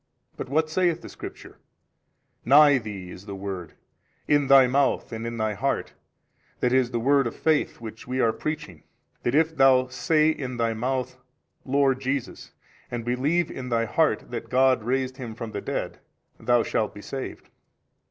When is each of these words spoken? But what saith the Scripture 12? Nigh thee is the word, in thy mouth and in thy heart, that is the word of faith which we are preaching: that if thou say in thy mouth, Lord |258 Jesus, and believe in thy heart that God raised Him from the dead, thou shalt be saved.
But 0.35 0.49
what 0.49 0.67
saith 0.67 1.01
the 1.03 1.09
Scripture 1.09 1.59
12? 2.43 2.45
Nigh 2.45 2.77
thee 2.79 3.11
is 3.11 3.27
the 3.27 3.35
word, 3.35 3.73
in 4.27 4.47
thy 4.47 4.65
mouth 4.65 5.11
and 5.11 5.27
in 5.27 5.37
thy 5.37 5.53
heart, 5.53 5.93
that 6.59 6.73
is 6.73 6.89
the 6.89 6.99
word 6.99 7.27
of 7.27 7.35
faith 7.35 7.79
which 7.79 8.07
we 8.07 8.19
are 8.19 8.33
preaching: 8.33 8.81
that 9.21 9.35
if 9.35 9.55
thou 9.55 9.89
say 9.89 10.31
in 10.31 10.57
thy 10.57 10.73
mouth, 10.73 11.17
Lord 11.65 11.99
|258 11.99 12.01
Jesus, 12.01 12.51
and 12.89 13.05
believe 13.05 13.51
in 13.51 13.69
thy 13.69 13.85
heart 13.85 14.31
that 14.31 14.49
God 14.49 14.81
raised 14.83 15.17
Him 15.17 15.35
from 15.35 15.51
the 15.51 15.61
dead, 15.61 15.99
thou 16.39 16.63
shalt 16.63 16.95
be 16.95 17.01
saved. 17.03 17.49